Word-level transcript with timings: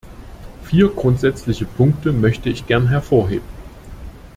Vier 0.63 0.89
grundsätzliche 0.89 1.65
Punkte 1.65 2.11
möchte 2.11 2.49
ich 2.49 2.65
gerne 2.65 2.89
hervorheben. 2.89 3.45